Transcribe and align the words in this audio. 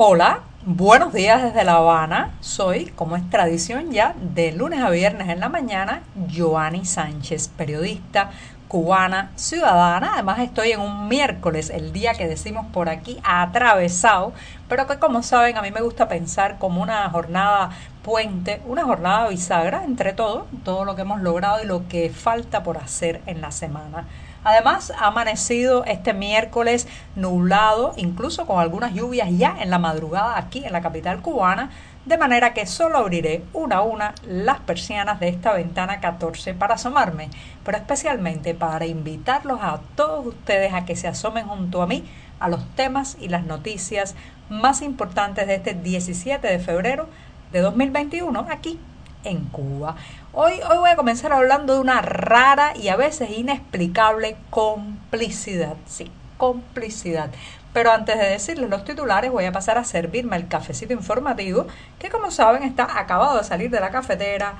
Hola, 0.00 0.42
buenos 0.64 1.12
días 1.12 1.42
desde 1.42 1.64
La 1.64 1.72
Habana. 1.72 2.30
Soy, 2.38 2.86
como 2.86 3.16
es 3.16 3.28
tradición 3.30 3.90
ya, 3.90 4.14
de 4.20 4.52
lunes 4.52 4.80
a 4.80 4.90
viernes 4.90 5.28
en 5.28 5.40
la 5.40 5.48
mañana, 5.48 6.02
Joanny 6.32 6.84
Sánchez, 6.84 7.48
periodista 7.48 8.30
cubana, 8.68 9.32
ciudadana. 9.34 10.12
Además 10.14 10.38
estoy 10.38 10.70
en 10.70 10.78
un 10.78 11.08
miércoles, 11.08 11.68
el 11.70 11.92
día 11.92 12.12
que 12.12 12.28
decimos 12.28 12.64
por 12.72 12.88
aquí 12.88 13.18
atravesado, 13.24 14.32
pero 14.68 14.86
que 14.86 15.00
como 15.00 15.24
saben 15.24 15.56
a 15.56 15.62
mí 15.62 15.72
me 15.72 15.80
gusta 15.80 16.06
pensar 16.06 16.58
como 16.58 16.80
una 16.80 17.10
jornada 17.10 17.70
puente, 18.04 18.62
una 18.68 18.84
jornada 18.84 19.26
bisagra 19.26 19.82
entre 19.82 20.12
todo, 20.12 20.46
todo 20.62 20.84
lo 20.84 20.94
que 20.94 21.02
hemos 21.02 21.22
logrado 21.22 21.60
y 21.60 21.66
lo 21.66 21.88
que 21.88 22.10
falta 22.10 22.62
por 22.62 22.78
hacer 22.78 23.20
en 23.26 23.40
la 23.40 23.50
semana. 23.50 24.06
Además, 24.44 24.92
ha 24.98 25.08
amanecido 25.08 25.84
este 25.84 26.14
miércoles 26.14 26.86
nublado, 27.16 27.94
incluso 27.96 28.46
con 28.46 28.60
algunas 28.60 28.94
lluvias 28.94 29.28
ya 29.32 29.56
en 29.60 29.70
la 29.70 29.78
madrugada 29.78 30.38
aquí 30.38 30.64
en 30.64 30.72
la 30.72 30.80
capital 30.80 31.20
cubana, 31.20 31.70
de 32.04 32.16
manera 32.16 32.54
que 32.54 32.66
solo 32.66 32.98
abriré 32.98 33.44
una 33.52 33.76
a 33.76 33.82
una 33.82 34.14
las 34.26 34.60
persianas 34.60 35.20
de 35.20 35.28
esta 35.28 35.52
ventana 35.52 36.00
14 36.00 36.54
para 36.54 36.76
asomarme, 36.76 37.28
pero 37.64 37.76
especialmente 37.76 38.54
para 38.54 38.86
invitarlos 38.86 39.58
a 39.60 39.80
todos 39.94 40.26
ustedes 40.26 40.72
a 40.72 40.86
que 40.86 40.96
se 40.96 41.08
asomen 41.08 41.46
junto 41.46 41.82
a 41.82 41.86
mí 41.86 42.04
a 42.40 42.48
los 42.48 42.64
temas 42.76 43.18
y 43.20 43.28
las 43.28 43.44
noticias 43.44 44.14
más 44.48 44.80
importantes 44.80 45.46
de 45.46 45.56
este 45.56 45.74
17 45.74 46.46
de 46.46 46.58
febrero 46.58 47.08
de 47.52 47.60
2021 47.60 48.46
aquí 48.48 48.78
en 49.24 49.44
Cuba. 49.46 49.96
Hoy, 50.32 50.60
hoy 50.68 50.78
voy 50.78 50.90
a 50.90 50.96
comenzar 50.96 51.32
hablando 51.32 51.74
de 51.74 51.80
una 51.80 52.00
rara 52.00 52.76
y 52.76 52.88
a 52.88 52.96
veces 52.96 53.30
inexplicable 53.30 54.36
complicidad. 54.50 55.76
Sí, 55.86 56.10
complicidad. 56.36 57.30
Pero 57.72 57.92
antes 57.92 58.18
de 58.18 58.24
decirles 58.24 58.70
los 58.70 58.84
titulares, 58.84 59.30
voy 59.30 59.44
a 59.44 59.52
pasar 59.52 59.78
a 59.78 59.84
servirme 59.84 60.36
el 60.36 60.48
cafecito 60.48 60.92
informativo, 60.92 61.66
que 61.98 62.08
como 62.08 62.30
saben 62.30 62.62
está 62.62 62.98
acabado 62.98 63.38
de 63.38 63.44
salir 63.44 63.70
de 63.70 63.80
la 63.80 63.90
cafetera, 63.90 64.54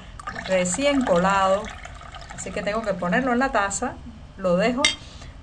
recién 0.47 1.05
colado. 1.05 1.63
Así 2.35 2.51
que 2.51 2.63
tengo 2.63 2.83
que 2.83 2.95
ponerlo 2.95 3.33
en 3.33 3.39
la 3.39 3.51
taza, 3.51 3.95
lo 4.37 4.57
dejo 4.57 4.83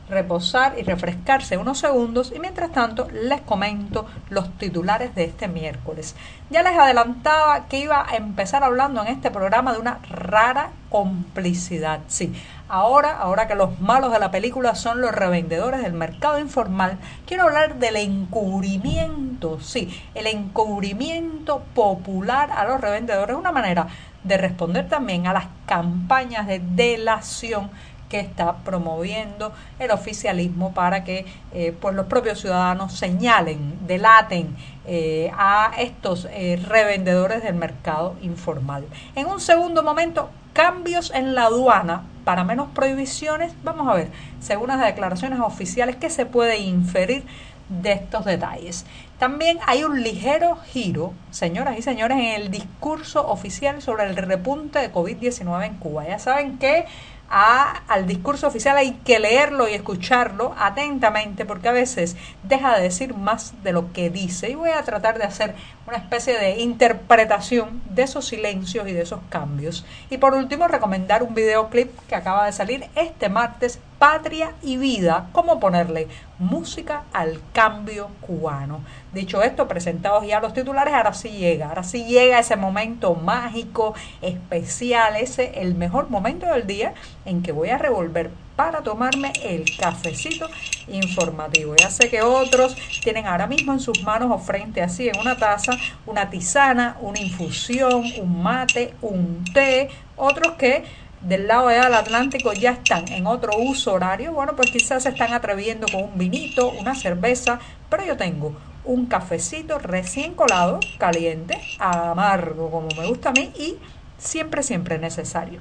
reposar 0.10 0.76
y 0.78 0.84
refrescarse 0.84 1.58
unos 1.58 1.80
segundos 1.80 2.32
y 2.36 2.40
mientras 2.40 2.72
tanto 2.72 3.08
les 3.12 3.42
comento 3.42 4.06
los 4.30 4.56
titulares 4.58 5.16
de 5.16 5.24
este 5.26 5.48
miércoles. 5.48 6.16
Ya 6.50 6.62
les 6.62 6.78
adelantaba 6.78 7.66
que 7.68 7.80
iba 7.80 8.06
a 8.08 8.16
empezar 8.16 8.64
hablando 8.64 9.02
en 9.02 9.08
este 9.08 9.32
programa 9.32 9.74
de 9.74 9.80
una 9.80 10.00
rara 10.10 10.70
complicidad. 10.90 12.02
Sí, 12.08 12.34
ahora, 12.70 13.18
ahora 13.18 13.48
que 13.48 13.56
los 13.56 13.80
malos 13.82 14.12
de 14.12 14.20
la 14.20 14.32
película 14.32 14.76
son 14.76 15.02
los 15.02 15.12
revendedores 15.12 15.82
del 15.82 15.94
mercado 15.94 16.40
informal, 16.40 16.98
quiero 17.26 17.44
hablar 17.44 17.76
del 17.76 17.96
encubrimiento, 17.96 19.60
sí, 19.60 20.02
el 20.14 20.28
encubrimiento 20.28 21.64
popular 21.74 22.52
a 22.52 22.66
los 22.66 22.80
revendedores, 22.80 23.36
una 23.36 23.52
manera 23.52 23.88
de 24.24 24.38
responder 24.38 24.88
también 24.88 25.28
a 25.28 25.34
las 25.34 25.46
campañas 25.66 26.48
de 26.48 26.60
delación 26.60 27.70
que 28.16 28.22
está 28.22 28.60
promoviendo 28.60 29.52
el 29.78 29.92
oficialismo 29.92 30.74
para 30.74 31.04
que 31.04 31.26
eh, 31.54 31.76
pues 31.82 31.94
los 31.96 32.06
propios 32.06 32.40
ciudadanos 32.40 32.94
señalen, 32.94 33.86
delaten 33.86 34.56
eh, 34.86 35.34
a 35.38 35.74
estos 35.78 36.26
eh, 36.32 36.58
revendedores 36.66 37.44
del 37.44 37.56
mercado 37.56 38.16
informal. 38.22 38.86
En 39.16 39.26
un 39.28 39.42
segundo 39.42 39.84
momento, 39.84 40.30
cambios 40.54 41.12
en 41.14 41.36
la 41.36 41.48
aduana 41.48 42.04
para 42.24 42.46
menos 42.46 42.70
prohibiciones. 42.70 43.52
Vamos 43.66 43.90
a 43.90 43.96
ver, 43.96 44.08
según 44.40 44.70
las 44.70 44.80
declaraciones 44.80 45.42
oficiales, 45.42 45.98
qué 45.98 46.10
se 46.10 46.26
puede 46.26 46.60
inferir 46.60 47.26
de 47.68 47.92
estos 47.92 48.24
detalles. 48.24 48.86
También 49.20 49.60
hay 49.66 49.84
un 49.84 50.04
ligero 50.04 50.58
giro, 50.68 51.14
señoras 51.32 51.78
y 51.78 51.82
señores, 51.82 52.18
en 52.18 52.42
el 52.42 52.52
discurso 52.52 53.28
oficial 53.28 53.82
sobre 53.82 54.06
el 54.06 54.16
repunte 54.16 54.80
de 54.80 54.92
COVID-19 54.92 55.66
en 55.66 55.74
Cuba. 55.76 56.08
Ya 56.08 56.20
saben 56.20 56.58
que 56.58 56.86
al 57.30 58.06
discurso 58.08 58.48
oficial 58.48 58.78
hay 58.78 58.94
que 59.04 59.20
leerlo 59.20 59.68
y 59.68 59.74
escucharlo 59.74 60.56
atentamente 60.58 61.46
porque 61.46 61.70
a 61.70 61.74
veces 61.74 62.16
deja 62.44 62.76
de 62.78 62.84
decir 62.84 63.16
más 63.16 63.54
de 63.64 63.74
lo 63.74 63.92
que 63.94 64.10
dice 64.10 64.50
y 64.50 64.56
voy 64.56 64.70
a 64.70 64.84
tratar 64.84 65.18
de 65.18 65.24
hacer 65.24 65.56
una 65.88 65.98
especie 65.98 66.38
de 66.38 66.60
interpretación 66.60 67.82
de 67.90 68.04
esos 68.04 68.26
silencios 68.26 68.88
y 68.88 68.94
de 68.94 69.02
esos 69.02 69.20
cambios. 69.30 69.86
Y 70.10 70.18
por 70.18 70.34
último, 70.34 70.68
recomendar 70.68 71.24
un 71.24 71.36
videoclip 71.36 71.92
que 72.08 72.16
acaba 72.16 72.46
de 72.46 72.54
salir 72.54 72.86
este 72.96 73.30
martes, 73.30 73.80
Patria 74.00 74.54
y 74.62 74.78
Vida, 74.78 75.30
cómo 75.32 75.60
ponerle 75.60 76.08
música 76.38 77.04
al 77.14 77.40
cambio 77.54 78.10
cubano. 78.22 78.82
Dicho 79.14 79.42
esto, 79.42 79.68
presentados 79.68 80.28
ya 80.28 80.40
los 80.40 80.54
titulares, 80.54 80.94
ahora 80.94 81.14
sí 81.14 81.30
llega, 81.30 81.70
ahora 81.70 81.84
sí 81.84 82.06
llega 82.06 82.40
ese 82.40 82.56
momento 82.56 83.16
mágico, 83.16 83.94
especial, 84.22 85.16
ese 85.16 85.62
el 85.62 85.76
mejor 85.76 86.10
momento 86.10 86.46
del 86.48 86.68
día 86.68 86.94
en 87.26 87.42
que 87.42 87.52
voy 87.52 87.70
a 87.70 87.78
revolver 87.78 88.32
para 88.56 88.82
tomarme 88.82 89.34
el 89.44 89.66
cafecito 89.78 90.48
informativo. 90.88 91.76
Ya 91.76 91.90
sé 91.90 92.10
que 92.10 92.22
otros 92.22 92.76
tienen 93.04 93.28
ahora 93.28 93.48
mismo 93.48 93.74
en 93.74 93.80
sus 93.80 94.02
manos 94.04 94.32
o 94.32 94.38
frente 94.38 94.82
así 94.82 95.10
en 95.10 95.20
una 95.20 95.38
taza 95.38 95.74
una 96.06 96.30
tisana, 96.30 96.98
una 97.02 97.20
infusión, 97.20 98.04
un 98.22 98.44
mate, 98.44 98.94
un 99.02 99.44
té, 99.54 99.90
otros 100.16 100.54
que 100.54 100.84
del 101.22 101.48
lado 101.48 101.68
allá 101.68 101.86
del 101.86 101.94
Atlántico 101.96 102.54
ya 102.54 102.72
están 102.72 103.08
en 103.12 103.28
otro 103.28 103.58
uso 103.58 103.94
horario, 103.94 104.34
bueno, 104.34 104.56
pues 104.56 104.72
quizás 104.72 105.04
se 105.04 105.10
están 105.10 105.34
atreviendo 105.34 105.88
con 105.92 106.04
un 106.04 106.18
vinito, 106.18 106.72
una 106.72 106.96
cerveza, 106.96 107.60
pero 107.90 108.06
yo 108.06 108.18
tengo 108.18 108.56
un 108.84 109.08
cafecito 109.08 109.80
recién 109.80 110.36
colado, 110.36 110.80
caliente, 110.98 111.60
amargo 111.80 112.70
como 112.70 112.88
me 112.98 113.08
gusta 113.08 113.30
a 113.30 113.32
mí 113.34 113.52
y 113.58 113.78
siempre, 114.18 114.64
siempre 114.64 115.00
necesario. 115.00 115.60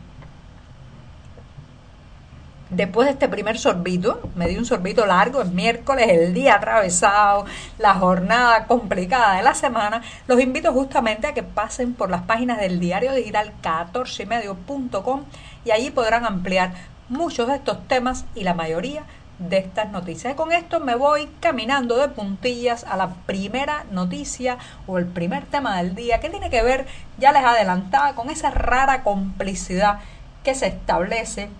Después 2.74 3.06
de 3.06 3.12
este 3.12 3.28
primer 3.28 3.56
sorbito, 3.56 4.20
me 4.34 4.48
di 4.48 4.56
un 4.56 4.64
sorbito 4.64 5.06
largo, 5.06 5.40
es 5.40 5.48
miércoles, 5.48 6.08
el 6.08 6.34
día 6.34 6.56
atravesado, 6.56 7.44
la 7.78 7.94
jornada 7.94 8.66
complicada 8.66 9.36
de 9.36 9.44
la 9.44 9.54
semana, 9.54 10.02
los 10.26 10.40
invito 10.40 10.72
justamente 10.72 11.28
a 11.28 11.34
que 11.34 11.44
pasen 11.44 11.94
por 11.94 12.10
las 12.10 12.22
páginas 12.22 12.58
del 12.58 12.80
diario 12.80 13.14
digital 13.14 13.52
14ymedio.com 13.62 15.22
y 15.64 15.70
allí 15.70 15.92
podrán 15.92 16.24
ampliar 16.24 16.74
muchos 17.08 17.46
de 17.46 17.54
estos 17.54 17.86
temas 17.86 18.24
y 18.34 18.42
la 18.42 18.54
mayoría 18.54 19.04
de 19.38 19.58
estas 19.58 19.92
noticias. 19.92 20.32
Y 20.32 20.36
con 20.36 20.50
esto 20.50 20.80
me 20.80 20.96
voy 20.96 21.28
caminando 21.38 21.96
de 21.96 22.08
puntillas 22.08 22.82
a 22.82 22.96
la 22.96 23.10
primera 23.24 23.84
noticia 23.92 24.58
o 24.88 24.98
el 24.98 25.06
primer 25.06 25.44
tema 25.44 25.76
del 25.76 25.94
día 25.94 26.18
que 26.18 26.28
tiene 26.28 26.50
que 26.50 26.64
ver, 26.64 26.88
ya 27.18 27.30
les 27.30 27.44
adelantaba, 27.44 28.16
con 28.16 28.30
esa 28.30 28.50
rara 28.50 29.04
complicidad 29.04 30.00
que 30.42 30.56
se 30.56 30.66
establece 30.66 31.50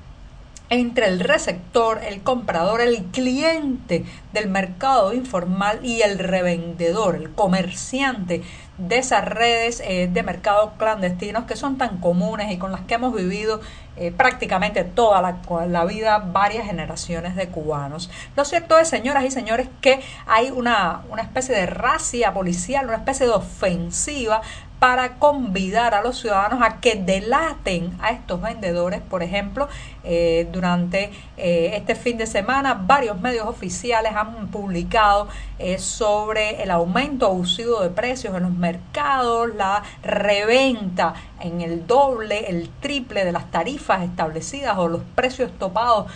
entre 0.70 1.06
el 1.06 1.20
receptor, 1.20 2.00
el 2.02 2.22
comprador, 2.22 2.80
el 2.80 3.04
cliente 3.06 4.04
del 4.32 4.48
mercado 4.48 5.12
informal 5.12 5.80
y 5.84 6.02
el 6.02 6.18
revendedor, 6.18 7.16
el 7.16 7.30
comerciante 7.30 8.42
de 8.78 8.98
esas 8.98 9.24
redes 9.24 9.80
eh, 9.84 10.08
de 10.12 10.22
mercados 10.24 10.72
clandestinos 10.78 11.44
que 11.44 11.54
son 11.54 11.78
tan 11.78 11.98
comunes 11.98 12.50
y 12.50 12.58
con 12.58 12.72
las 12.72 12.80
que 12.82 12.94
hemos 12.94 13.14
vivido 13.14 13.60
eh, 13.96 14.10
prácticamente 14.10 14.82
toda 14.82 15.22
la, 15.22 15.36
la, 15.68 15.84
vida 15.84 16.18
varias 16.18 16.66
generaciones 16.66 17.36
de 17.36 17.46
cubanos. 17.46 18.10
Lo 18.34 18.44
cierto 18.44 18.76
es, 18.76 18.88
señoras 18.88 19.24
y 19.24 19.30
señores, 19.30 19.68
que 19.80 20.00
hay 20.26 20.50
una, 20.50 21.02
una 21.10 21.22
especie 21.22 21.54
de 21.54 21.66
racia 21.66 22.34
policial, 22.34 22.86
una 22.86 22.96
especie 22.96 23.26
de 23.26 23.32
ofensiva 23.32 24.42
para 24.84 25.14
convidar 25.14 25.94
a 25.94 26.02
los 26.02 26.18
ciudadanos 26.18 26.60
a 26.60 26.78
que 26.78 26.94
delaten 26.94 27.96
a 28.02 28.10
estos 28.10 28.42
vendedores. 28.42 29.00
Por 29.00 29.22
ejemplo, 29.22 29.66
eh, 30.06 30.46
durante 30.52 31.10
eh, 31.38 31.70
este 31.72 31.94
fin 31.94 32.18
de 32.18 32.26
semana 32.26 32.74
varios 32.74 33.18
medios 33.18 33.46
oficiales 33.46 34.12
han 34.14 34.48
publicado 34.48 35.28
eh, 35.58 35.78
sobre 35.78 36.62
el 36.62 36.70
aumento 36.70 37.24
abusivo 37.24 37.80
de 37.80 37.88
precios 37.88 38.36
en 38.36 38.42
los 38.42 38.52
mercados, 38.52 39.54
la 39.54 39.82
reventa 40.02 41.14
en 41.40 41.62
el 41.62 41.86
doble, 41.86 42.50
el 42.50 42.68
triple 42.80 43.24
de 43.24 43.32
las 43.32 43.50
tarifas 43.50 44.02
establecidas 44.02 44.76
o 44.76 44.88
los 44.88 45.00
precios 45.14 45.50
topados 45.58 46.12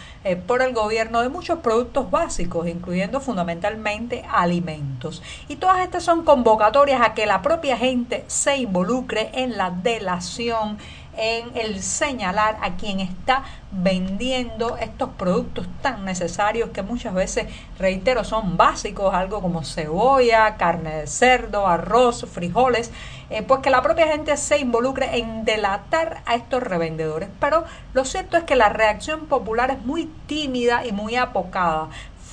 por 0.46 0.60
el 0.60 0.74
gobierno 0.74 1.22
de 1.22 1.30
muchos 1.30 1.60
productos 1.60 2.10
básicos, 2.10 2.68
incluyendo 2.68 3.20
fundamentalmente 3.20 4.24
alimentos. 4.30 5.22
Y 5.48 5.56
todas 5.56 5.78
estas 5.80 6.04
son 6.04 6.22
convocatorias 6.22 7.00
a 7.00 7.14
que 7.14 7.24
la 7.24 7.40
propia 7.40 7.78
gente 7.78 8.24
se 8.26 8.57
involucre 8.58 9.30
en 9.34 9.56
la 9.56 9.70
delación, 9.70 10.78
en 11.18 11.56
el 11.56 11.82
señalar 11.82 12.58
a 12.62 12.76
quien 12.76 13.00
está 13.00 13.42
vendiendo 13.72 14.76
estos 14.76 15.10
productos 15.10 15.66
tan 15.82 16.04
necesarios 16.04 16.70
que 16.70 16.82
muchas 16.82 17.12
veces, 17.12 17.46
reitero, 17.78 18.22
son 18.22 18.56
básicos, 18.56 19.12
algo 19.12 19.42
como 19.42 19.64
cebolla, 19.64 20.56
carne 20.56 20.94
de 20.94 21.06
cerdo, 21.08 21.66
arroz, 21.66 22.24
frijoles, 22.30 22.92
eh, 23.30 23.42
pues 23.42 23.60
que 23.60 23.70
la 23.70 23.82
propia 23.82 24.06
gente 24.06 24.36
se 24.36 24.58
involucre 24.58 25.18
en 25.18 25.44
delatar 25.44 26.22
a 26.24 26.36
estos 26.36 26.62
revendedores. 26.62 27.28
Pero 27.40 27.64
lo 27.94 28.04
cierto 28.04 28.36
es 28.36 28.44
que 28.44 28.54
la 28.54 28.68
reacción 28.68 29.26
popular 29.26 29.72
es 29.72 29.84
muy 29.84 30.08
tímida 30.26 30.86
y 30.86 30.92
muy 30.92 31.16
apocada 31.16 31.88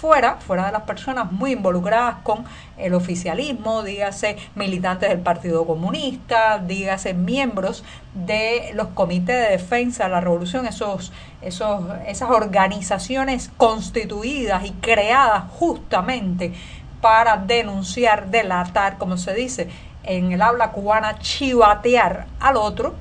fuera, 0.05 0.35
fuera 0.35 0.67
de 0.67 0.71
las 0.71 0.83
personas 0.83 1.31
muy 1.31 1.53
involucradas 1.53 2.17
con 2.21 2.45
el 2.77 2.93
oficialismo, 2.93 3.81
dígase 3.81 4.37
militantes 4.53 5.09
del 5.09 5.17
Partido 5.17 5.65
Comunista, 5.65 6.59
dígase 6.59 7.15
miembros 7.15 7.83
de 8.13 8.69
los 8.75 8.89
comités 8.89 9.35
de 9.35 9.49
defensa 9.57 10.03
de 10.03 10.11
la 10.11 10.21
revolución, 10.21 10.67
esos, 10.67 11.11
esos, 11.41 11.85
esas 12.05 12.29
organizaciones 12.29 13.49
constituidas 13.57 14.63
y 14.65 14.73
creadas 14.73 15.45
justamente 15.49 16.53
para 17.01 17.37
denunciar, 17.37 18.29
delatar, 18.29 18.99
como 18.99 19.17
se 19.17 19.33
dice 19.33 19.69
en 20.03 20.33
el 20.33 20.41
habla 20.43 20.69
cubana, 20.71 21.17
chivatear 21.17 22.27
al 22.39 22.57
otro, 22.57 22.93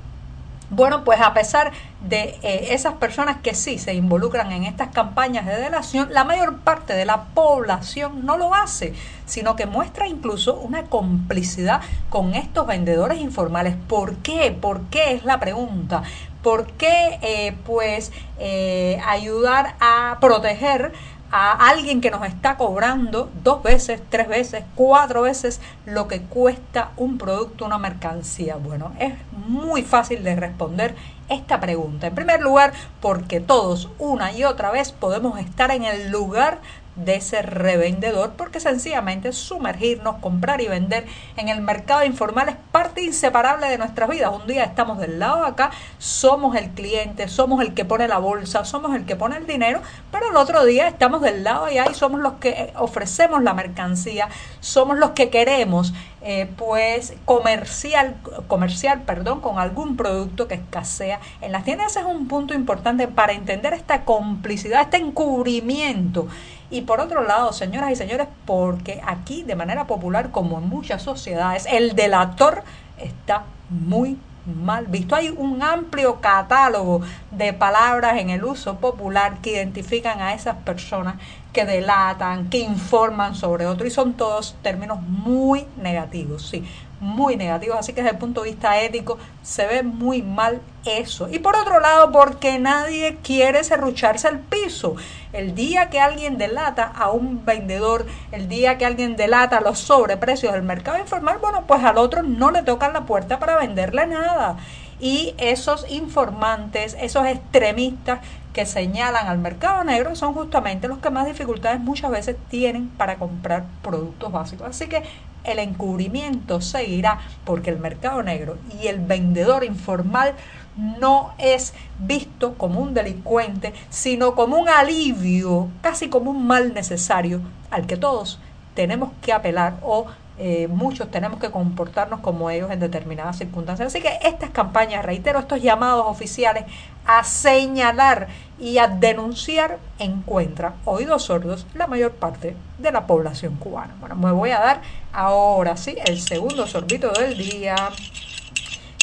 bueno, 0.71 1.05
pues 1.05 1.21
a 1.21 1.35
pesar 1.35 1.73
de 2.09 2.39
eh, 2.43 2.69
esas 2.71 2.95
personas 2.95 3.39
que 3.43 3.55
sí 3.55 3.79
se 3.79 3.95
involucran 3.95 4.53
en 4.53 4.65
estas 4.65 4.89
campañas 4.89 5.47
de 5.47 5.57
delación, 5.57 6.09
la 6.13 6.25
mayor 6.25 6.59
parte 6.59 6.95
de 6.95 7.05
la 7.05 7.25
población 7.35 8.25
no 8.25 8.37
lo 8.37 8.55
hace, 8.55 8.95
sino 9.27 9.57
que 9.57 9.67
muestra 9.67 10.07
incluso 10.09 10.57
una 10.57 10.85
complicidad 10.85 11.81
con 12.11 12.35
estos 12.35 12.67
vendedores 12.67 13.21
informales. 13.21 13.77
¿Por 13.89 14.17
qué? 14.17 14.57
¿Por 14.59 14.83
qué 14.85 15.13
es 15.13 15.25
la 15.25 15.41
pregunta? 15.41 16.03
¿Por 16.43 16.67
qué 16.73 17.19
eh, 17.23 17.57
pues 17.65 18.13
eh, 18.39 19.01
ayudar 19.07 19.77
a 19.81 20.19
proteger 20.21 20.93
a 21.31 21.69
alguien 21.69 22.00
que 22.00 22.11
nos 22.11 22.26
está 22.26 22.56
cobrando 22.56 23.31
dos 23.43 23.62
veces, 23.62 24.00
tres 24.09 24.29
veces, 24.29 24.65
cuatro 24.75 25.23
veces 25.23 25.61
lo 25.85 26.06
que 26.06 26.23
cuesta 26.23 26.93
un 26.97 27.19
producto, 27.19 27.65
una 27.65 27.79
mercancía? 27.79 28.56
Bueno, 28.56 28.93
es 28.99 29.15
muy 29.32 29.82
fácil 29.82 30.23
de 30.23 30.37
responder 30.37 30.94
esta 31.29 31.61
pregunta. 31.61 32.06
En 32.06 32.15
primer 32.15 32.41
lugar, 32.41 32.73
porque 33.00 33.41
todos 33.41 33.88
una 33.99 34.32
y 34.32 34.44
otra 34.44 34.71
vez 34.71 34.93
podemos 34.93 35.38
estar 35.38 35.71
en 35.71 35.85
el 35.85 36.11
lugar 36.11 36.61
de 36.96 37.17
ese 37.17 37.43
revendedor 37.43 38.32
porque 38.37 38.61
sencillamente 38.61 39.32
sumergirnos, 39.32 40.17
comprar 40.17 40.61
y 40.61 40.69
vender 40.69 41.06
en 41.37 41.49
el 41.49 41.61
mercado 41.61 42.05
informal 42.05 42.49
es 42.49 42.56
parte 42.73 43.02
inseparable 43.02 43.69
de 43.69 43.79
nuestras 43.79 44.08
vidas. 44.08 44.32
Un 44.32 44.46
día 44.46 44.64
estamos 44.64 44.99
del 44.99 45.19
lado 45.19 45.43
de 45.43 45.49
acá, 45.49 45.70
somos 45.99 46.56
el 46.56 46.70
cliente, 46.70 47.29
somos 47.29 47.61
el 47.62 47.75
que 47.75 47.85
pone 47.85 48.08
la 48.08 48.19
bolsa, 48.19 48.64
somos 48.64 48.94
el 48.94 49.05
que 49.05 49.17
pone 49.17 49.37
el 49.37 49.46
dinero, 49.46 49.81
pero 50.11 50.31
el 50.31 50.37
otro 50.37 50.64
día 50.64 50.88
estamos 50.88 51.20
del 51.20 51.44
lado 51.44 51.67
de 51.67 51.81
allá 51.81 51.91
y 51.91 51.94
somos 51.94 52.20
los 52.20 52.35
que 52.35 52.73
ofrecemos 52.76 53.43
la 53.43 53.55
mercancía, 53.55 54.29
somos 54.61 54.99
los 54.99 55.11
que 55.11 55.31
queremos 55.31 55.93
eh, 56.26 56.49
pues 56.56 57.12
comercial, 57.26 58.17
comercial, 58.46 59.02
perdón, 59.02 59.43
con 59.43 59.58
algún 59.58 59.96
producto 59.96 60.49
que 60.49 60.55
escasea 60.55 61.20
en 61.43 61.52
las 61.52 61.64
tiendas. 61.64 61.91
Ese 61.91 62.00
es 62.00 62.06
un 62.06 62.29
punto 62.29 62.55
importante 62.55 63.08
para 63.08 63.35
entender 63.35 63.75
esta 63.75 64.06
complicidad, 64.06 64.81
este 64.81 64.96
encubrimiento. 64.96 66.26
Y 66.75 66.81
por 66.81 67.00
otro 67.00 67.23
lado, 67.23 67.53
señoras 67.53 67.93
y 67.93 67.94
señores, 67.94 68.26
porque 68.47 69.00
aquí 69.06 69.44
de 69.44 69.55
manera 69.55 69.87
popular, 69.87 70.32
como 70.32 70.59
en 70.59 70.69
muchas 70.69 71.03
sociedades, 71.03 71.67
el 71.71 71.94
delator 71.94 72.65
está 72.99 73.44
muy 73.71 74.19
mal 74.44 74.88
visto. 74.88 75.15
Hay 75.15 75.29
un 75.29 75.62
amplio 75.62 76.21
catálogo 76.21 77.03
de 77.31 77.53
palabras 77.53 78.19
en 78.19 78.29
el 78.29 78.43
uso 78.43 78.79
popular 78.79 79.38
que 79.41 79.53
identifican 79.53 80.21
a 80.21 80.35
esas 80.35 80.56
personas 80.56 81.15
que 81.55 81.65
delatan, 81.65 82.51
que 82.51 82.59
informan 82.59 83.35
sobre 83.35 83.65
otro 83.65 83.87
y 83.87 83.91
son 83.91 84.12
todos 84.12 84.56
términos 84.61 85.01
muy 85.01 85.67
negativos, 85.79 86.47
sí, 86.47 86.62
muy 87.01 87.37
negativos. 87.37 87.79
Así 87.79 87.93
que 87.93 88.03
desde 88.03 88.15
el 88.15 88.19
punto 88.19 88.43
de 88.43 88.51
vista 88.51 88.81
ético 88.81 89.17
se 89.43 89.67
ve 89.67 89.83
muy 89.83 90.21
mal 90.21 90.61
eso. 90.85 91.29
Y 91.31 91.39
por 91.39 91.56
otro 91.56 91.81
lado, 91.81 92.12
porque 92.12 92.59
nadie 92.59 93.17
quiere 93.23 93.65
serrucharse 93.65 94.29
el 94.29 94.41
piso. 94.41 94.97
El 95.33 95.55
día 95.55 95.89
que 95.89 96.01
alguien 96.01 96.37
delata 96.37 96.85
a 96.85 97.11
un 97.11 97.45
vendedor, 97.47 98.06
el 98.33 98.49
día 98.49 98.77
que 98.77 98.85
alguien 98.85 99.17
delata 99.17 99.61
los 99.61 99.79
sobreprecios 99.79 100.53
del 100.53 100.62
mercado 100.62 100.99
informal, 100.99 101.39
bueno, 101.41 101.65
pues 101.67 101.83
al 101.85 101.97
otro 101.97 102.23
no 102.23 102.51
le 102.51 102.62
tocan 102.62 102.93
la 102.93 103.06
puerta 103.06 103.39
para 103.39 103.56
venderle 103.56 104.06
nada. 104.06 104.56
Y 105.01 105.35
esos 105.39 105.91
informantes, 105.91 106.97
esos 107.01 107.27
extremistas 107.27 108.21
que 108.55 108.65
señalan 108.65 109.27
al 109.27 109.39
mercado 109.39 109.85
negro 109.85 110.15
son 110.15 110.33
justamente 110.33 110.89
los 110.89 110.99
que 110.99 111.11
más 111.11 111.27
dificultades 111.27 111.81
muchas 111.81 112.11
veces 112.11 112.37
tienen 112.49 112.89
para 112.89 113.17
comprar 113.17 113.65
productos 113.83 114.33
básicos. 114.33 114.69
Así 114.69 114.87
que 114.87 115.03
el 115.43 115.59
encubrimiento 115.59 116.61
seguirá 116.61 117.19
porque 117.45 117.71
el 117.71 117.79
mercado 117.79 118.23
negro 118.23 118.56
y 118.81 118.87
el 118.87 119.01
vendedor 119.01 119.65
informal 119.65 120.35
no 120.77 121.35
es 121.39 121.75
visto 121.99 122.55
como 122.55 122.81
un 122.81 122.95
delincuente, 122.95 123.75
sino 123.91 124.35
como 124.35 124.56
un 124.56 124.69
alivio, 124.69 125.69
casi 125.83 126.09
como 126.09 126.31
un 126.31 126.47
mal 126.47 126.75
necesario 126.75 127.41
al 127.71 127.87
que 127.87 127.97
todos 127.97 128.39
tenemos 128.75 129.11
que 129.21 129.33
apelar 129.33 129.75
o 129.83 130.06
eh, 130.37 130.67
muchos 130.67 131.11
tenemos 131.13 131.39
que 131.39 131.51
comportarnos 131.51 132.21
como 132.21 132.51
ellos 132.51 132.71
en 132.71 132.81
determinadas 132.81 133.39
circunstancias. 133.39 133.87
Así 133.87 134.01
que 134.01 134.19
estas 134.23 134.51
campañas, 134.51 135.05
reitero, 135.05 135.39
estos 135.39 135.63
llamados 135.63 136.07
oficiales 136.07 136.65
a 137.07 137.23
señalar 137.23 138.29
y 138.59 138.79
a 138.79 138.89
denunciar 138.89 139.79
encuentra 139.99 140.75
oídos 140.85 141.25
sordos 141.25 141.67
la 141.75 141.87
mayor 141.87 142.13
parte 142.13 142.57
de 142.79 142.93
la 142.93 143.07
población 143.07 143.57
cubana. 143.57 143.95
Bueno, 144.01 144.17
me 144.17 144.33
voy 144.33 144.51
a 144.51 144.59
dar 144.59 144.81
ahora 145.13 145.77
sí 145.77 145.97
el 146.05 146.21
segundo 146.21 146.67
sorbito 146.67 147.13
del 147.13 147.37
día 147.37 147.77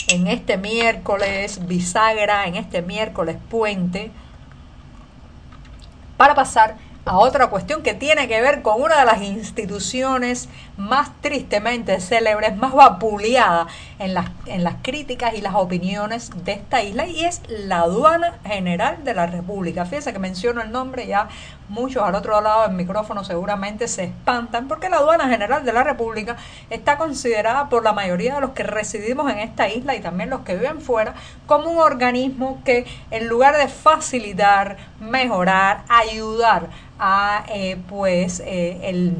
en 0.10 0.28
este 0.28 0.58
miércoles 0.58 1.66
bisagra, 1.66 2.46
en 2.48 2.56
este 2.56 2.82
miércoles 2.82 3.38
puente, 3.50 4.12
para 6.18 6.36
pasar 6.36 6.76
a 7.06 7.18
otra 7.18 7.48
cuestión 7.48 7.82
que 7.82 7.94
tiene 7.94 8.28
que 8.28 8.42
ver 8.42 8.62
con 8.62 8.82
una 8.82 9.00
de 9.00 9.06
las 9.06 9.22
instituciones 9.22 10.50
más 10.78 11.10
tristemente 11.22 12.00
célebres, 12.00 12.56
más 12.56 12.74
vapuleada 12.74 13.68
en 13.98 14.14
las, 14.14 14.30
en 14.46 14.64
las 14.64 14.76
críticas 14.82 15.34
y 15.34 15.42
las 15.42 15.56
opiniones 15.56 16.30
de 16.44 16.54
esta 16.54 16.84
isla 16.84 17.08
y 17.08 17.26
es 17.26 17.42
la 17.48 17.82
aduana 17.82 18.36
general 18.46 19.04
de 19.04 19.14
la 19.14 19.26
República. 19.26 19.86
Fíjense 19.86 20.14
que 20.14 20.20
menciono 20.20 20.62
el 20.62 20.72
nombre, 20.72 21.08
ya 21.08 21.28
muchos 21.70 22.04
al 22.04 22.16
otro 22.16 22.40
lado 22.42 22.64
del 22.68 22.76
micrófono 22.76 23.24
seguramente 23.24 23.88
se 23.88 24.04
espantan 24.04 24.68
porque 24.68 24.90
la 24.90 24.98
aduana 24.98 25.28
general 25.30 25.64
de 25.64 25.74
la 25.74 25.84
República 25.84 26.36
está 26.70 26.98
considerada 26.98 27.70
por 27.70 27.84
la 27.84 27.94
mayoría 27.94 28.36
de 28.36 28.42
los 28.42 28.52
que 28.52 28.64
residimos 28.64 29.32
en 29.32 29.40
esta 29.40 29.70
isla 29.70 29.96
y 29.96 30.02
también 30.02 30.30
los 30.30 30.42
que 30.42 30.56
viven 30.56 30.82
fuera 30.82 31.16
como 31.48 31.72
un 31.72 31.80
organismo 31.80 32.62
que 32.64 32.86
en 33.10 33.28
lugar 33.28 33.58
de 33.58 33.68
facilitar, 33.68 34.78
mejorar, 35.00 35.84
ayudar 35.88 36.70
a 37.02 37.44
eh, 37.50 37.78
pues 37.90 38.42
eh, 38.46 38.80
el 38.84 39.18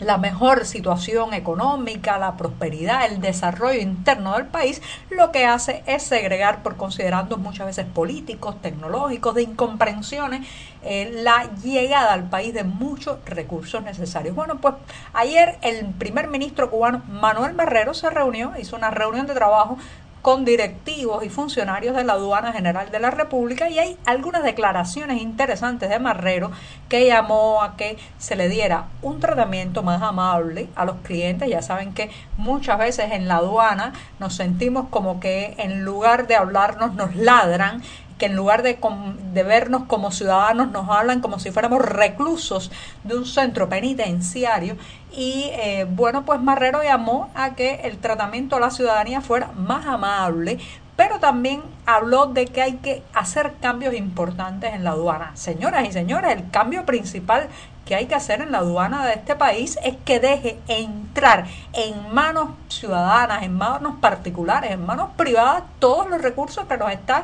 la 0.00 0.16
mejor 0.16 0.64
situación 0.64 1.34
económica, 1.34 2.18
la 2.18 2.36
prosperidad, 2.36 3.06
el 3.06 3.20
desarrollo 3.20 3.80
interno 3.80 4.34
del 4.34 4.46
país, 4.46 4.80
lo 5.10 5.32
que 5.32 5.44
hace 5.44 5.82
es 5.86 6.04
segregar 6.04 6.62
por 6.62 6.76
considerando 6.76 7.36
muchas 7.36 7.66
veces 7.66 7.86
políticos, 7.86 8.60
tecnológicos, 8.62 9.34
de 9.34 9.42
incomprensiones, 9.42 10.46
eh, 10.84 11.10
la 11.22 11.50
llegada 11.62 12.12
al 12.12 12.28
país 12.28 12.54
de 12.54 12.62
muchos 12.62 13.18
recursos 13.26 13.82
necesarios. 13.82 14.36
Bueno, 14.36 14.58
pues 14.58 14.74
ayer 15.14 15.58
el 15.62 15.86
primer 15.86 16.28
ministro 16.28 16.70
cubano 16.70 17.02
Manuel 17.08 17.54
Marrero 17.54 17.94
se 17.94 18.08
reunió, 18.10 18.52
hizo 18.58 18.76
una 18.76 18.90
reunión 18.90 19.26
de 19.26 19.34
trabajo 19.34 19.78
con 20.22 20.44
directivos 20.44 21.24
y 21.24 21.28
funcionarios 21.28 21.94
de 21.96 22.04
la 22.04 22.14
Aduana 22.14 22.52
General 22.52 22.90
de 22.90 23.00
la 23.00 23.10
República 23.10 23.68
y 23.70 23.78
hay 23.78 23.96
algunas 24.04 24.42
declaraciones 24.42 25.22
interesantes 25.22 25.88
de 25.88 25.98
Marrero 25.98 26.50
que 26.88 27.06
llamó 27.06 27.62
a 27.62 27.76
que 27.76 27.98
se 28.18 28.36
le 28.36 28.48
diera 28.48 28.86
un 29.02 29.20
tratamiento 29.20 29.82
más 29.82 30.02
amable 30.02 30.68
a 30.74 30.84
los 30.84 30.96
clientes. 30.98 31.48
Ya 31.48 31.62
saben 31.62 31.92
que 31.92 32.10
muchas 32.36 32.78
veces 32.78 33.12
en 33.12 33.28
la 33.28 33.36
aduana 33.36 33.92
nos 34.18 34.34
sentimos 34.34 34.88
como 34.90 35.20
que 35.20 35.54
en 35.58 35.84
lugar 35.84 36.26
de 36.26 36.36
hablarnos 36.36 36.94
nos 36.94 37.14
ladran 37.14 37.82
que 38.18 38.26
en 38.26 38.36
lugar 38.36 38.62
de, 38.62 38.78
de, 39.32 39.42
vernos 39.42 39.84
como 39.86 40.10
ciudadanos 40.10 40.70
nos 40.70 40.88
hablan 40.90 41.20
como 41.20 41.38
si 41.38 41.50
fuéramos 41.50 41.82
reclusos 41.82 42.70
de 43.04 43.16
un 43.16 43.24
centro 43.24 43.68
penitenciario. 43.68 44.76
Y 45.12 45.50
eh, 45.52 45.86
bueno 45.88 46.24
pues 46.24 46.40
Marrero 46.40 46.82
llamó 46.82 47.30
a 47.34 47.54
que 47.54 47.80
el 47.84 47.98
tratamiento 47.98 48.56
a 48.56 48.60
la 48.60 48.70
ciudadanía 48.70 49.20
fuera 49.20 49.52
más 49.52 49.86
amable 49.86 50.58
pero 50.98 51.20
también 51.20 51.62
habló 51.86 52.26
de 52.26 52.46
que 52.46 52.60
hay 52.60 52.72
que 52.78 53.04
hacer 53.14 53.54
cambios 53.60 53.94
importantes 53.94 54.74
en 54.74 54.82
la 54.82 54.90
aduana. 54.90 55.30
Señoras 55.34 55.86
y 55.88 55.92
señores, 55.92 56.32
el 56.36 56.50
cambio 56.50 56.84
principal 56.84 57.46
que 57.86 57.94
hay 57.94 58.06
que 58.06 58.16
hacer 58.16 58.40
en 58.40 58.50
la 58.50 58.58
aduana 58.58 59.06
de 59.06 59.12
este 59.12 59.36
país 59.36 59.78
es 59.84 59.94
que 60.04 60.18
deje 60.18 60.58
entrar 60.66 61.46
en 61.72 62.12
manos 62.12 62.48
ciudadanas, 62.66 63.44
en 63.44 63.56
manos 63.56 63.94
particulares, 64.00 64.72
en 64.72 64.84
manos 64.84 65.10
privadas, 65.16 65.62
todos 65.78 66.10
los 66.10 66.20
recursos 66.20 66.66
que 66.66 66.76
nos 66.76 66.90
están 66.90 67.22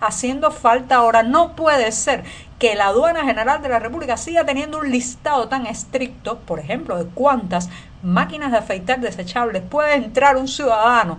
haciendo 0.00 0.50
falta 0.50 0.96
ahora. 0.96 1.22
No 1.22 1.54
puede 1.54 1.92
ser 1.92 2.24
que 2.58 2.74
la 2.74 2.86
aduana 2.86 3.22
general 3.22 3.62
de 3.62 3.68
la 3.68 3.78
República 3.78 4.16
siga 4.16 4.44
teniendo 4.44 4.80
un 4.80 4.90
listado 4.90 5.46
tan 5.46 5.66
estricto, 5.66 6.40
por 6.40 6.58
ejemplo, 6.58 6.98
de 6.98 7.08
cuántas 7.08 7.70
máquinas 8.02 8.50
de 8.50 8.58
afeitar 8.58 8.98
desechables 8.98 9.62
puede 9.62 9.94
entrar 9.94 10.36
un 10.36 10.48
ciudadano 10.48 11.18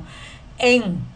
en 0.58 1.13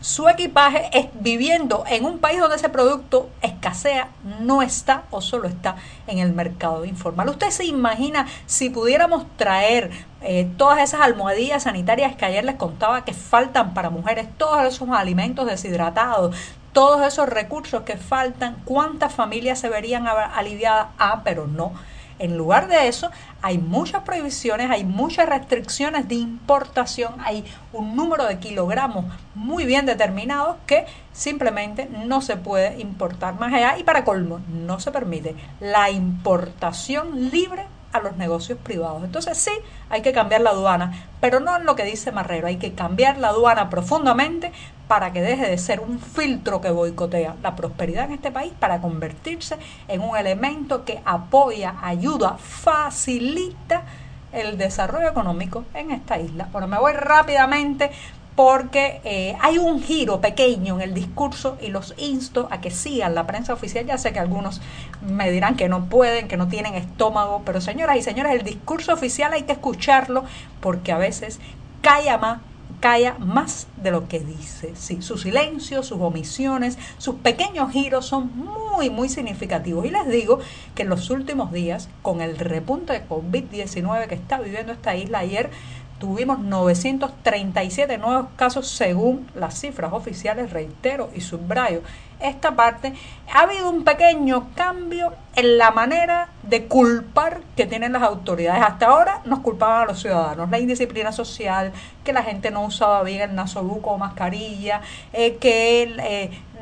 su 0.00 0.28
equipaje 0.28 0.88
es 0.92 1.08
viviendo 1.12 1.84
en 1.86 2.06
un 2.06 2.18
país 2.18 2.40
donde 2.40 2.56
ese 2.56 2.70
producto 2.70 3.28
escasea, 3.42 4.08
no 4.40 4.62
está 4.62 5.04
o 5.10 5.20
solo 5.20 5.46
está 5.46 5.76
en 6.06 6.18
el 6.18 6.32
mercado 6.32 6.86
informal. 6.86 7.28
¿Usted 7.28 7.50
se 7.50 7.66
imagina 7.66 8.26
si 8.46 8.70
pudiéramos 8.70 9.26
traer 9.36 9.90
eh, 10.22 10.48
todas 10.56 10.78
esas 10.78 11.02
almohadillas 11.02 11.64
sanitarias 11.64 12.16
que 12.16 12.24
ayer 12.24 12.44
les 12.44 12.56
contaba 12.56 13.04
que 13.04 13.12
faltan 13.12 13.74
para 13.74 13.90
mujeres, 13.90 14.26
todos 14.38 14.64
esos 14.64 14.88
alimentos 14.88 15.46
deshidratados, 15.46 16.34
todos 16.72 17.06
esos 17.06 17.28
recursos 17.28 17.82
que 17.82 17.98
faltan, 17.98 18.56
cuántas 18.64 19.12
familias 19.14 19.58
se 19.58 19.68
verían 19.68 20.06
aliviadas? 20.08 20.88
Ah, 20.98 21.20
pero 21.24 21.46
no 21.46 21.72
en 22.20 22.36
lugar 22.36 22.68
de 22.68 22.86
eso, 22.86 23.10
hay 23.42 23.58
muchas 23.58 24.02
prohibiciones, 24.02 24.70
hay 24.70 24.84
muchas 24.84 25.28
restricciones 25.28 26.06
de 26.06 26.14
importación, 26.16 27.14
hay 27.24 27.44
un 27.72 27.96
número 27.96 28.26
de 28.26 28.38
kilogramos 28.38 29.06
muy 29.34 29.64
bien 29.64 29.86
determinados 29.86 30.56
que 30.66 30.86
simplemente 31.12 31.88
no 32.06 32.20
se 32.20 32.36
puede 32.36 32.78
importar 32.80 33.40
más 33.40 33.52
allá 33.52 33.78
y 33.78 33.84
para 33.84 34.04
colmo 34.04 34.40
no 34.48 34.78
se 34.80 34.92
permite 34.92 35.34
la 35.60 35.90
importación 35.90 37.30
libre 37.30 37.66
a 37.92 38.00
los 38.00 38.16
negocios 38.16 38.58
privados. 38.58 39.02
Entonces 39.02 39.38
sí, 39.38 39.52
hay 39.88 40.02
que 40.02 40.12
cambiar 40.12 40.42
la 40.42 40.50
aduana, 40.50 41.08
pero 41.20 41.40
no 41.40 41.56
en 41.56 41.64
lo 41.64 41.74
que 41.74 41.84
dice 41.84 42.12
Marrero, 42.12 42.46
hay 42.46 42.56
que 42.56 42.74
cambiar 42.74 43.18
la 43.18 43.28
aduana 43.28 43.70
profundamente 43.70 44.52
para 44.90 45.12
que 45.12 45.22
deje 45.22 45.48
de 45.48 45.56
ser 45.56 45.78
un 45.78 46.00
filtro 46.00 46.60
que 46.60 46.72
boicotea 46.72 47.36
la 47.44 47.54
prosperidad 47.54 48.06
en 48.06 48.14
este 48.14 48.32
país 48.32 48.52
para 48.58 48.80
convertirse 48.80 49.56
en 49.86 50.00
un 50.00 50.16
elemento 50.16 50.84
que 50.84 51.00
apoya, 51.04 51.76
ayuda, 51.80 52.38
facilita 52.38 53.84
el 54.32 54.58
desarrollo 54.58 55.08
económico 55.08 55.64
en 55.74 55.92
esta 55.92 56.18
isla. 56.18 56.48
Bueno, 56.50 56.66
me 56.66 56.76
voy 56.76 56.92
rápidamente 56.94 57.92
porque 58.34 59.00
eh, 59.04 59.36
hay 59.40 59.58
un 59.58 59.80
giro 59.80 60.20
pequeño 60.20 60.74
en 60.74 60.80
el 60.80 60.92
discurso 60.92 61.56
y 61.60 61.68
los 61.68 61.94
insto 61.96 62.48
a 62.50 62.60
que 62.60 62.72
sigan 62.72 63.14
la 63.14 63.28
prensa 63.28 63.52
oficial. 63.52 63.86
Ya 63.86 63.96
sé 63.96 64.12
que 64.12 64.18
algunos 64.18 64.60
me 65.08 65.30
dirán 65.30 65.54
que 65.54 65.68
no 65.68 65.84
pueden, 65.84 66.26
que 66.26 66.36
no 66.36 66.48
tienen 66.48 66.74
estómago, 66.74 67.42
pero 67.46 67.60
señoras 67.60 67.96
y 67.96 68.02
señores, 68.02 68.32
el 68.32 68.42
discurso 68.42 68.92
oficial 68.92 69.34
hay 69.34 69.44
que 69.44 69.52
escucharlo 69.52 70.24
porque 70.60 70.90
a 70.90 70.98
veces 70.98 71.38
calla 71.80 72.18
más 72.18 72.40
calla 72.80 73.16
más 73.18 73.66
de 73.82 73.90
lo 73.90 74.08
que 74.08 74.20
dice. 74.20 74.74
Sí, 74.76 75.02
su 75.02 75.18
silencio, 75.18 75.82
sus 75.82 76.00
omisiones, 76.00 76.78
sus 76.98 77.16
pequeños 77.16 77.72
giros 77.72 78.06
son 78.06 78.30
muy, 78.36 78.90
muy 78.90 79.08
significativos. 79.08 79.84
Y 79.84 79.90
les 79.90 80.08
digo 80.08 80.38
que 80.74 80.82
en 80.82 80.88
los 80.88 81.10
últimos 81.10 81.52
días, 81.52 81.88
con 82.02 82.20
el 82.20 82.38
repunte 82.38 82.92
de 82.92 83.06
COVID-19 83.06 84.06
que 84.06 84.14
está 84.14 84.40
viviendo 84.40 84.72
esta 84.72 84.96
isla, 84.96 85.18
ayer 85.18 85.50
tuvimos 85.98 86.38
937 86.38 87.98
nuevos 87.98 88.26
casos 88.36 88.68
según 88.68 89.28
las 89.34 89.60
cifras 89.60 89.92
oficiales, 89.92 90.50
reitero 90.50 91.10
y 91.14 91.20
subrayo 91.20 91.82
esta 92.20 92.54
parte, 92.56 92.94
ha 93.32 93.40
habido 93.42 93.70
un 93.70 93.84
pequeño 93.84 94.48
cambio 94.54 95.12
en 95.36 95.58
la 95.58 95.70
manera 95.70 96.28
de 96.42 96.66
culpar 96.66 97.40
que 97.56 97.66
tienen 97.66 97.92
las 97.92 98.02
autoridades. 98.02 98.62
Hasta 98.62 98.86
ahora 98.86 99.22
nos 99.24 99.40
culpaban 99.40 99.82
a 99.82 99.84
los 99.86 100.00
ciudadanos, 100.00 100.50
la 100.50 100.58
indisciplina 100.58 101.12
social, 101.12 101.72
que 102.04 102.12
la 102.12 102.22
gente 102.22 102.50
no 102.50 102.64
usaba 102.64 103.02
bien 103.02 103.22
el 103.22 103.34
nasobuco 103.34 103.90
o 103.90 103.98
mascarilla, 103.98 104.80
eh, 105.12 105.36
que 105.36 105.94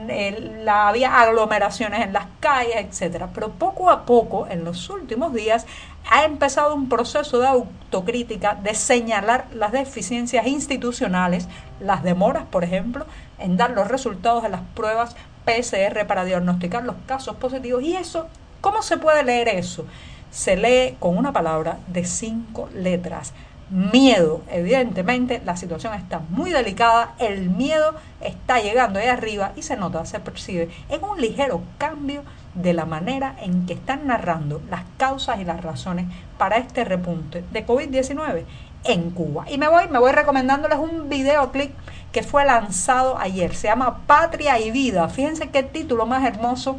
eh, 0.07 0.61
la, 0.63 0.89
había 0.89 1.21
aglomeraciones 1.21 2.01
en 2.01 2.13
las 2.13 2.27
calles, 2.41 2.77
etcétera. 2.77 3.31
Pero 3.35 3.51
poco 3.51 3.91
a 3.91 4.05
poco, 4.05 4.47
en 4.49 4.65
los 4.65 4.89
últimos 4.91 5.33
días, 5.33 5.67
ha 6.11 6.25
empezado 6.25 6.75
un 6.75 6.89
proceso 6.89 7.39
de 7.39 7.47
autocrítica, 7.47 8.55
de 8.55 8.75
señalar 8.75 9.47
las 9.53 9.73
deficiencias 9.73 10.47
institucionales, 10.47 11.49
las 11.81 12.03
demoras, 12.03 12.45
por 12.51 12.65
ejemplo, 12.65 13.07
en 13.39 13.57
dar 13.57 13.71
los 13.71 13.89
resultados 13.89 14.43
de 14.43 14.49
las 14.49 14.63
pruebas 14.75 15.17
PCR 15.49 16.07
para 16.07 16.25
diagnosticar 16.25 16.85
los 16.85 16.97
casos 17.07 17.37
positivos. 17.37 17.83
¿Y 17.83 17.97
eso? 17.97 18.29
¿Cómo 18.61 18.83
se 18.83 18.99
puede 18.99 19.25
leer 19.25 19.49
eso? 19.49 19.87
Se 20.31 20.57
lee 20.57 20.97
con 20.99 21.17
una 21.17 21.33
palabra 21.33 21.79
de 21.87 22.05
cinco 22.05 22.69
letras. 22.75 23.33
Miedo. 23.71 24.43
Evidentemente 24.51 25.41
la 25.45 25.57
situación 25.57 25.95
está 25.95 26.21
muy 26.31 26.51
delicada, 26.53 27.15
el 27.19 27.51
miedo 27.51 27.95
está 28.21 28.61
llegando 28.61 28.99
ahí 28.99 29.09
arriba 29.09 29.53
y 29.57 29.63
se 29.63 29.77
nota, 29.77 30.07
se 30.07 30.21
percibe 30.21 30.71
en 30.89 31.05
un 31.05 31.21
ligero 31.21 31.61
cambio 31.77 32.23
de 32.55 32.73
la 32.73 32.87
manera 32.87 33.37
en 33.43 33.67
que 33.67 33.75
están 33.75 34.07
narrando 34.07 34.63
las 34.71 34.83
causas 34.97 35.39
y 35.41 35.45
las 35.45 35.63
razones 35.63 36.07
para 36.39 36.57
este 36.57 36.85
repunte 36.85 37.45
de 37.53 37.67
COVID-19 37.67 38.45
en 38.85 39.11
Cuba. 39.11 39.45
Y 39.51 39.59
me 39.59 39.69
voy, 39.69 39.89
me 39.89 39.99
voy 39.99 40.13
recomendándoles 40.13 40.79
un 40.79 41.09
videoclip 41.09 41.73
que 42.13 42.23
fue 42.23 42.45
lanzado 42.45 43.19
ayer. 43.19 43.55
Se 43.55 43.69
llama 43.69 43.99
Patria 44.07 44.59
y 44.59 44.71
Vida. 44.71 45.09
Fíjense 45.09 45.51
qué 45.51 45.63
título 45.63 46.07
más 46.07 46.25
hermoso 46.25 46.79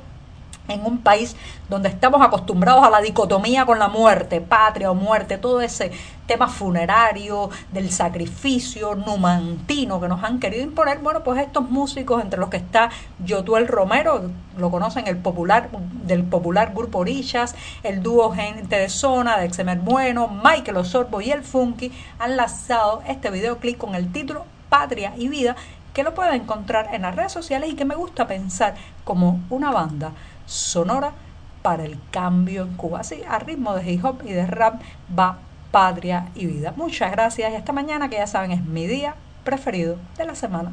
en 0.69 0.85
un 0.85 0.99
país 0.99 1.35
donde 1.67 1.89
estamos 1.89 2.21
acostumbrados 2.21 2.83
a 2.83 2.89
la 2.89 3.01
dicotomía 3.01 3.65
con 3.65 3.79
la 3.79 3.89
muerte, 3.89 4.41
patria 4.41 4.91
o 4.91 4.95
muerte, 4.95 5.37
todo 5.37 5.61
ese 5.61 5.91
tema 6.25 6.47
funerario, 6.47 7.49
del 7.71 7.91
sacrificio 7.91 8.95
numantino 8.95 9.99
que 9.99 10.07
nos 10.07 10.23
han 10.23 10.39
querido 10.39 10.63
imponer, 10.63 10.99
bueno, 10.99 11.23
pues 11.23 11.41
estos 11.41 11.69
músicos, 11.69 12.21
entre 12.21 12.39
los 12.39 12.49
que 12.49 12.57
está 12.57 12.89
Yotuel 13.25 13.67
Romero, 13.67 14.29
lo 14.57 14.69
conocen 14.69 15.07
el 15.07 15.17
popular, 15.17 15.69
del 16.03 16.23
popular 16.23 16.73
grupo 16.73 16.99
Orillas, 16.99 17.55
el 17.83 18.03
dúo 18.03 18.31
Gente 18.31 18.77
de 18.77 18.89
Zona, 18.89 19.37
de 19.37 19.45
Exemer 19.45 19.79
Bueno, 19.79 20.27
Michael 20.27 20.77
Osorbo 20.77 21.19
y 21.21 21.31
el 21.31 21.43
Funky, 21.43 21.91
han 22.19 22.37
lanzado 22.37 23.01
este 23.07 23.31
videoclip 23.31 23.77
con 23.77 23.95
el 23.95 24.11
título 24.11 24.45
Patria 24.69 25.13
y 25.17 25.27
Vida, 25.27 25.55
que 25.93 26.03
lo 26.03 26.13
pueden 26.13 26.41
encontrar 26.41 26.93
en 26.93 27.01
las 27.01 27.15
redes 27.15 27.31
sociales 27.31 27.69
y 27.69 27.75
que 27.75 27.85
me 27.85 27.95
gusta 27.95 28.27
pensar 28.27 28.75
como 29.03 29.41
una 29.49 29.71
banda 29.71 30.11
sonora 30.45 31.11
para 31.61 31.83
el 31.83 31.99
cambio 32.11 32.63
en 32.63 32.75
Cuba. 32.75 33.01
Así, 33.01 33.21
a 33.27 33.39
ritmo 33.39 33.75
de 33.75 33.91
hip 33.91 34.05
hop 34.05 34.21
y 34.25 34.31
de 34.31 34.45
rap 34.45 34.81
va 35.17 35.39
Patria 35.71 36.29
y 36.35 36.45
Vida. 36.45 36.73
Muchas 36.75 37.11
gracias 37.11 37.51
y 37.51 37.55
hasta 37.55 37.73
mañana, 37.73 38.09
que 38.09 38.15
ya 38.15 38.27
saben 38.27 38.51
es 38.51 38.63
mi 38.63 38.87
día 38.87 39.15
preferido 39.43 39.97
de 40.17 40.25
la 40.25 40.35
semana. 40.35 40.71